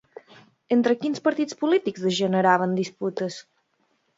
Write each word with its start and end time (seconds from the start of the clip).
Entre 0.75 0.95
quins 1.03 1.21
partits 1.27 1.59
polítics 1.65 2.07
es 2.13 2.17
generaven 2.23 2.77
disputes? 2.81 3.39